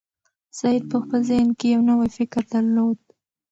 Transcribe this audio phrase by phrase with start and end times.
[0.57, 2.99] سعید په خپل ذهن کې یو نوی فکر درلود.